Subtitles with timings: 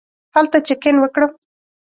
[0.35, 1.31] هلته چېک اېن وکړم.